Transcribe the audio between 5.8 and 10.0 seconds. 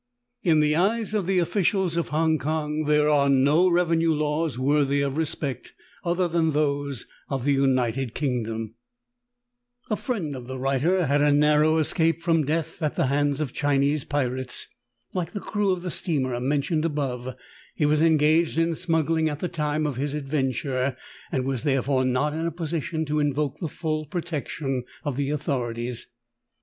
other than those of the United Kingdom. 6 82 THE TALKING HANDKERCHIEF.